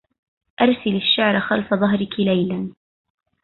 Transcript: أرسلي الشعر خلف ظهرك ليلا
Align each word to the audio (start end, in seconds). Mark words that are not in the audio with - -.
أرسلي 0.61 0.97
الشعر 0.97 1.39
خلف 1.39 1.73
ظهرك 1.73 2.19
ليلا 2.19 2.73